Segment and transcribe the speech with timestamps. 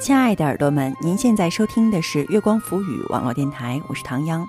[0.00, 4.44] 亲爱的耳朵们，您现在收听的是月光浮语网络电台，我是唐央。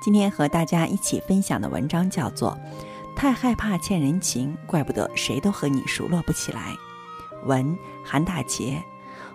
[0.00, 2.58] 今天和大家一起分享的文章叫做
[3.16, 6.76] 《太害怕欠人情，怪不得谁都和你熟络不起来》。
[7.46, 8.82] 文韩大杰，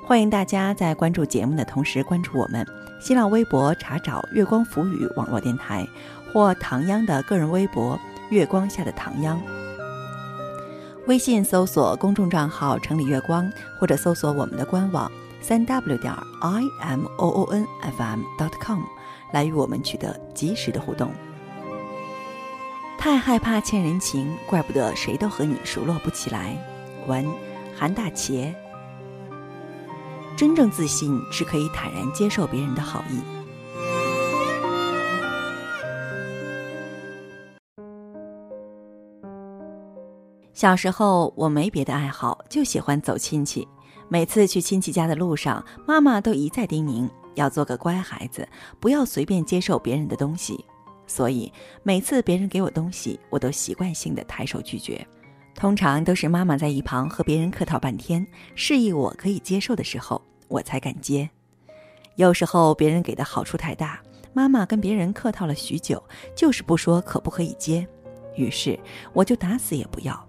[0.03, 2.67] 欢迎大家在关注节目的同时关注我们
[2.99, 5.87] 新浪微博，查找“月光浮语网络电台”
[6.33, 7.97] 或唐央的个人微博
[8.29, 9.41] “月光下的唐央”。
[11.11, 15.11] 微信搜索公众账号“城里月光”，或者搜索我们的官网。
[15.41, 18.79] 三 w 点 i m o o n f m dot com
[19.33, 21.11] 来与我们取得及时的互动。
[22.97, 26.55] 太害怕欠人情，怪不得谁都和你熟络不起来。
[27.07, 27.27] 文
[27.77, 28.49] 韩大茄。
[30.37, 33.40] 真正自信是可以坦然接受别人的好意。
[40.61, 43.67] 小时候我没别的爱好，就喜欢走亲戚。
[44.07, 48.47] 每次去亲戚家的路上，妈妈都一再叮咛要做个乖孩子，
[48.79, 50.63] 不要随便接受别人的东西。
[51.07, 55.03] 所以每次别人给我东西，我都习惯性的抬手拒绝。
[55.55, 61.27] 通常都是妈妈在一旁和别人客套半天，示意我可以接受的时候，我才敢接。
[62.17, 63.99] 有时候别人给的好处太大，
[64.31, 66.03] 妈妈跟别人客套了许久，
[66.35, 67.87] 就是不说可不可以接，
[68.35, 68.79] 于是
[69.11, 70.27] 我就打死也不要。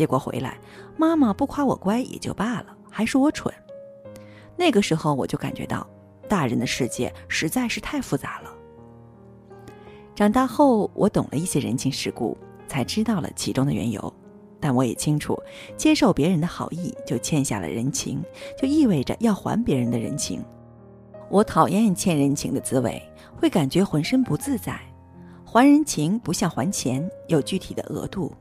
[0.00, 0.58] 结果回来，
[0.96, 2.74] 妈妈不夸我乖也就罢了。
[2.88, 3.54] 还说我蠢，
[4.56, 5.86] 那个时候我就感觉到，
[6.26, 8.50] 大人的世界实在是太复杂了。
[10.14, 12.34] 长大后，我懂了一些人情世故，
[12.66, 14.10] 才知道了其中的缘由。
[14.58, 15.38] 但我也清楚，
[15.76, 18.24] 接受别人的好意就欠下了人情，
[18.58, 20.42] 就意味着要还别人的人情。
[21.28, 23.02] 我讨厌欠人情的滋味，
[23.36, 24.80] 会感觉浑身不自在。
[25.44, 28.32] 还人情不像还钱，有具体的额度；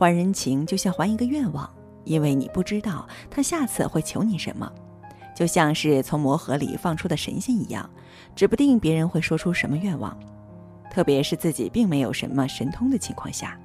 [0.00, 1.68] 还人情就像还一个愿望。
[2.04, 4.72] 因为你不知道他下次会求你什么，
[5.36, 7.88] 就像是从魔盒里放出的神仙一样，
[8.34, 10.18] 指不定别人会说出什么愿望，
[10.90, 13.60] 特别是自己并没有什么神通的情况下。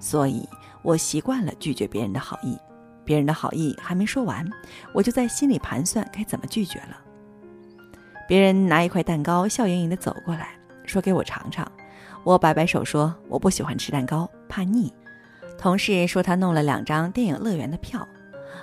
[0.00, 0.46] 所以
[0.82, 2.58] 我习惯了拒绝别人的好意，
[3.04, 4.44] 别人的好意还没说完，
[4.92, 6.98] 我就在心里盘算该怎么拒绝了。
[8.26, 10.48] 别人拿一块蛋糕，笑盈盈的走过来
[10.84, 11.70] 说：“给我尝尝。”
[12.24, 14.92] 我摆摆手说：“我不喜欢吃蛋糕，怕腻。”
[15.60, 18.08] 同事说他弄了两张电影乐园的票，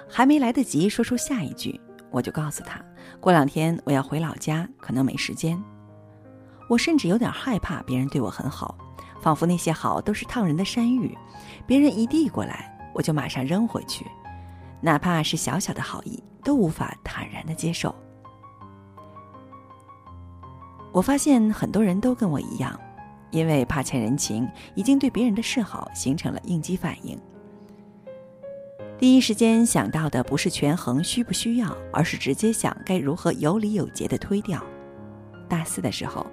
[0.09, 2.83] 还没来得及说出下一句，我就告诉他，
[3.19, 5.63] 过两天我要回老家，可能没时间。
[6.67, 8.75] 我甚至有点害怕别人对我很好，
[9.21, 11.15] 仿佛那些好都是烫人的山芋，
[11.67, 14.03] 别人一递过来，我就马上扔回去，
[14.81, 17.93] 哪怕是小小的好意，都无法坦然的接受。
[20.91, 22.75] 我发现很多人都跟我一样。
[23.31, 27.19] 因为怕欠人情，已经对别人的示好形成了应激反应。
[28.99, 34.63] 第一时间想到的不是权衡需不需要，而是直接想该如何有礼有节的推掉。
[35.47, 36.25] 大四的时候，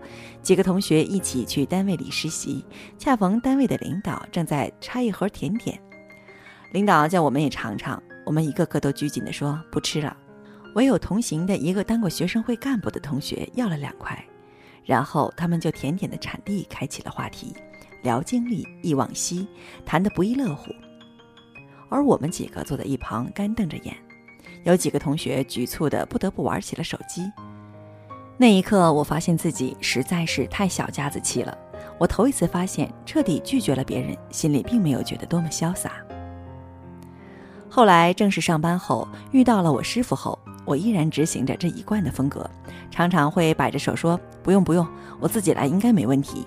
[0.42, 2.64] 几个同学一起去单位里实习，
[2.98, 5.78] 恰逢单位的领导正在拆一盒甜点，
[6.72, 10.16] 领导叫我们也尝尝，我们一个个都拘谨地说不吃了，
[10.74, 14.24] 唯有同行的一个当过学生会干部的同学要了两块。
[14.84, 17.54] 然后他们就甜点的产地开启了话题，
[18.02, 19.46] 聊经历、忆往昔，
[19.86, 20.70] 谈得不亦乐乎。
[21.88, 23.96] 而我们几个坐在一旁干瞪着眼，
[24.64, 27.22] 有几个同学局促的不得不玩起了手机。
[28.36, 31.56] 那一刻，我发现自己实在是太小家子气了。
[31.98, 35.92] 我头一次发现，彻底拒绝了别人，心里并没有觉得多么潇洒。
[37.70, 40.38] 后来正式上班后，遇到了我师傅后。
[40.66, 42.48] 我依然执行着这一贯的风格，
[42.94, 44.86] 常常会摆着手说：“不用不用，
[45.18, 46.46] 我自己来应该没问题。”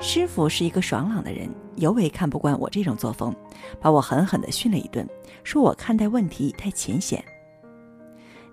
[0.00, 3.36] 师傅是一个爽朗的人，尤为看不惯我这种作风，
[3.78, 5.06] 把我狠狠地训了一顿，
[5.44, 7.22] 说我看待问题太浅显。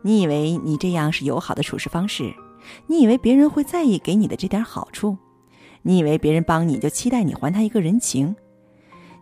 [0.01, 2.33] 你以为你这样是友好的处事方式？
[2.85, 5.17] 你以为别人会在意给你的这点好处？
[5.83, 8.35] 你以为别人帮你就期待你还他一个人情？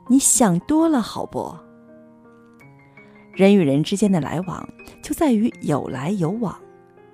[0.07, 1.55] 你想多了，好不？
[3.33, 4.67] 人与人之间的来往，
[5.03, 6.59] 就在于有来有往。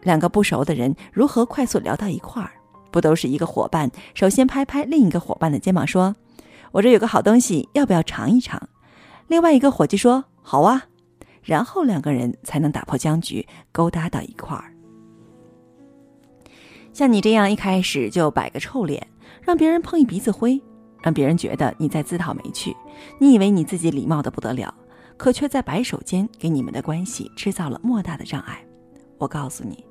[0.04, 2.52] 两个不熟的人如何快速聊到一块儿？
[2.92, 6.16] 不都是一个伙伴首先拍拍另一个伙伴的肩膀，说
[6.74, 8.62] ：“我这有个好东西，要不要尝一尝？”
[9.28, 10.84] 另外一个伙计说：“好啊。”
[11.42, 14.74] 然后两个人才能打破僵局，勾搭到一块儿。
[16.94, 19.08] 像你这样一开始就摆个臭脸，
[19.42, 20.62] 让别人碰一鼻子灰，
[21.02, 22.76] 让别人觉得你在自讨没趣，
[23.20, 24.74] 你以为你自己礼貌的不得了。
[25.18, 28.64] 可却在摆手间给你们的关系制造了莫大的障碍。
[29.20, 29.86] 我告诉你，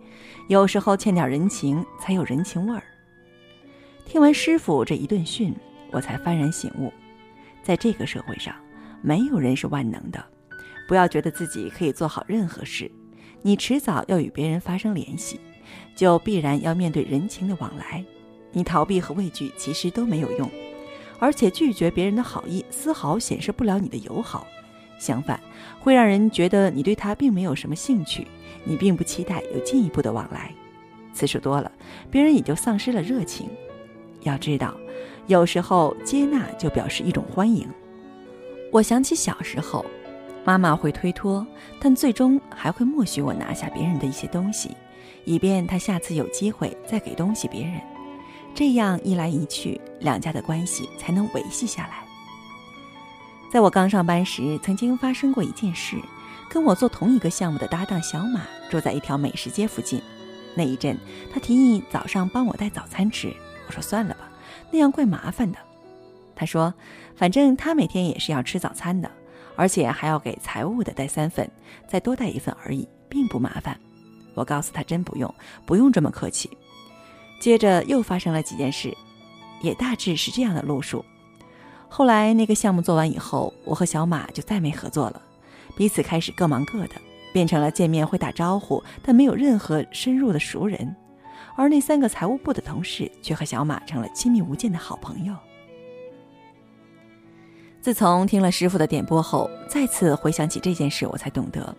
[0.49, 2.83] 有时候欠点人情才有人情味儿。
[4.05, 5.55] 听完师傅这一顿训，
[5.93, 6.93] 我才幡然醒悟，
[7.63, 8.55] 在这个社会上，
[9.03, 10.25] 没有人是万能的，
[10.89, 12.91] 不要觉得自己可以做好任何事，
[13.43, 15.39] 你迟早要与别人发生联系，
[15.95, 18.05] 就必然要面对人情的往来。
[18.53, 20.51] 你逃避和畏惧其实都没有用，
[21.21, 24.45] 而且拒绝别人的好意丝毫显示不了你的友好，
[25.01, 25.41] 相反，
[25.81, 28.29] 会让人觉得你对他并没有什么兴趣，
[28.63, 30.53] 你并不期待有进一步的往来。
[31.13, 31.73] 次数多了，
[32.11, 33.49] 别人也就丧失了热情。
[34.21, 34.75] 要知道，
[35.27, 37.67] 有时候接纳就表示一种欢迎。
[38.71, 39.85] 我想起小时候，
[40.45, 41.45] 妈妈会推脱，
[41.81, 44.77] 但最终还会默许我拿下别人的一些东西，
[45.25, 47.81] 以便她下次有机会再给东西别人。
[48.55, 52.10] 这样一来一去，两家的关系才能维系下来。
[53.51, 55.97] 在我刚上班时，曾经发生过一件事，
[56.49, 60.01] 跟我做同一个项目的搭档小马住在一条美食街附近。
[60.55, 60.97] 那一阵，
[61.33, 63.35] 他提议早上帮我带早餐吃。
[63.67, 64.31] 我说算了吧，
[64.71, 65.59] 那样怪麻烦的。
[66.37, 66.73] 他说，
[67.17, 69.11] 反正他每天也是要吃早餐的，
[69.57, 71.51] 而且还要给财务的带三份，
[71.89, 73.77] 再多带一份而已，并不麻烦。
[74.35, 75.33] 我告诉他，真不用，
[75.67, 76.49] 不用这么客气。
[77.41, 78.97] 接着又发生了几件事，
[79.61, 81.05] 也大致是这样的路数。
[81.91, 85.21] 后来那个项目做完以后，我和小马就再没合作了，
[85.77, 86.95] 彼此开始各忙各的。
[87.33, 90.97] 变成了见面会打招呼，但没有任何深入的熟人，
[91.55, 95.33] 而那三个财务部的同事却和小马成了亲密无间的好朋友。
[97.81, 101.73] 自从听了师傅的点拨后，再次回想起这件事，我才懂得，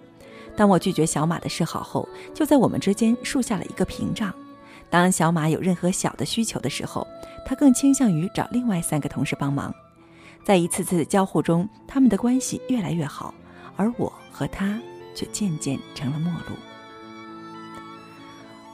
[0.56, 4.34] 当我拒绝小马的示好后，就在我们之间树下了一个屏障。
[4.90, 7.06] 当小马有任何小的需求的时候，
[7.46, 9.76] 他更倾向于找另外三个同事帮忙。
[10.44, 13.34] 在一次次交互中，他们的关系越来越好，
[13.76, 14.80] 而我和他。
[15.14, 16.56] 却渐渐成了陌路。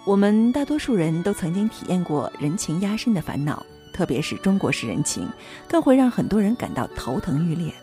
[0.06, 5.28] 我们大多数人都曾经体验过人情压身的烦恼，特别是中国式人情，
[5.68, 7.74] 更会让很多人感到头疼欲裂。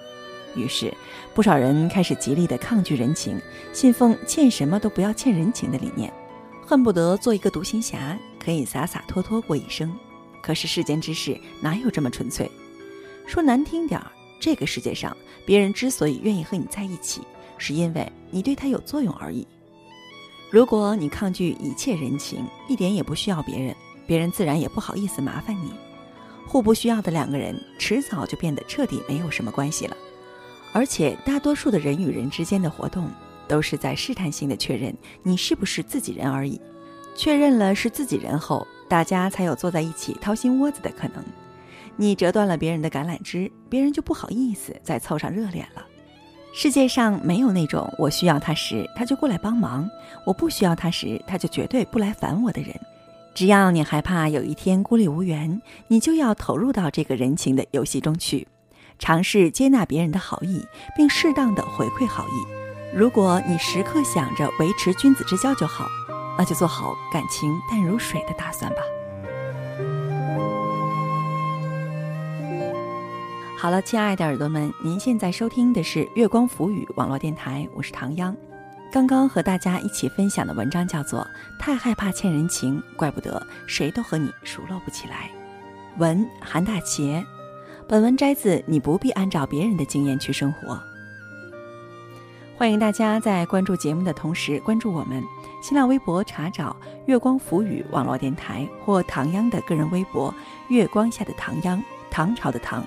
[0.55, 0.95] 于是，
[1.35, 3.41] 不少人开始极力的抗拒人情，
[3.73, 6.13] 信奉欠什么都不要欠人情的理念，
[6.65, 9.93] 恨不得做一个独行侠，可以洒洒脱脱过一生。
[10.41, 12.49] 可是世间之事哪有这么纯粹？
[13.27, 15.17] 说难听点儿，这个世界上，
[15.47, 17.23] 别人之所以愿意和你在一起。
[17.57, 19.47] 是因为你对他有作用而已。
[20.51, 23.75] 如果你抗拒一切人情，一点也不需要别人，
[24.07, 25.73] 别人自然也不好意思麻烦你。
[26.47, 29.97] 互不需要的两个人，迟早就变得彻底没有什么关系了。
[30.73, 33.09] 而且，大多数的人与人之间的活动，
[33.47, 36.61] 都是在试探性的确认你是不是自己人而已。
[37.17, 41.25] 确认了是自己人后，大家才有坐在一起掏心窝子的可能。
[41.97, 45.85] 你折断了别人的橄榄枝，别人就不好意思再凑上热脸了。
[46.53, 49.89] 世界上没有那种我需要他时他就过来帮忙，
[50.25, 52.75] 我不需要他时他就绝对不来烦我的人。
[53.35, 58.47] 只要你害怕有一天孤立无援，你就要投入到这个人情的游戏中去，
[59.01, 60.65] 尝试接纳别人的好意，
[60.97, 62.97] 并适当的回馈好意。
[62.97, 65.89] 如果你时刻想着维持君子之交就好，
[66.39, 68.79] 那就做好感情淡如水的打算吧。
[73.65, 78.37] 好了，亲爱的耳朵们，您现在收听的是月光浮语网络电台，我是唐央。
[78.93, 81.21] 刚刚和大家一起分享的文章叫做
[81.59, 85.31] 《太害怕欠人情，怪不得谁都和你熟络不起来》。
[85.99, 87.25] 文韩大杰，
[87.89, 90.75] 本文摘自《你不必按照别人的经验去生活》。
[92.59, 95.25] 欢迎大家在关注节目的同时关注我们
[95.63, 96.77] 新浪微博，查找
[97.09, 100.35] “月光浮语网络电台”或唐央的个人微博
[100.69, 102.87] “月光下的唐央”，唐朝的唐。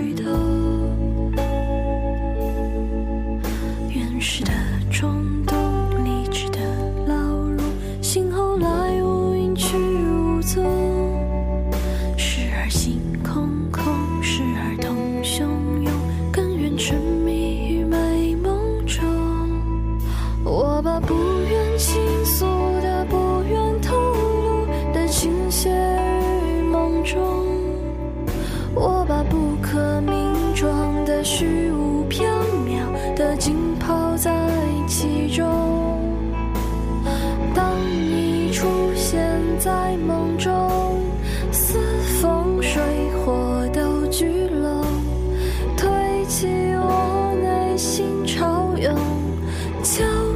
[0.00, 0.49] 绿头。
[49.82, 50.29] 就